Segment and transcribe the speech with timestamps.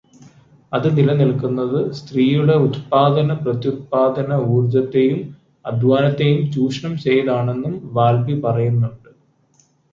[0.71, 5.21] അത് നിലനിൽക്കുന്നത് സ്ത്രീയുടെ ഉത്പാദന-പ്രത്യുത്പാദന ഊർജത്തെയും
[5.65, 9.09] അധ്വാനത്തെയും ചൂഷണം ചെയ്താണെന്നും വാൽബി പറയുന്നുണ്ട്.